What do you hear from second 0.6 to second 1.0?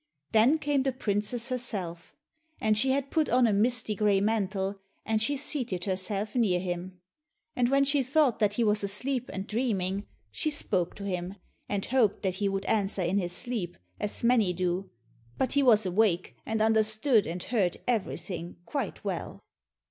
the